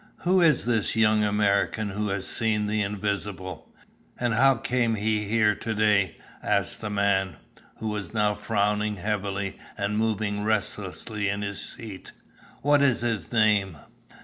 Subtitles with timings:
[0.21, 3.69] "Who is this young American who has seen the invisible?
[4.19, 7.35] And how came he here to day?" asked the man,
[7.77, 12.13] who was now frowning heavily and moving restlessly in his seat.
[12.63, 13.77] "What is his name?"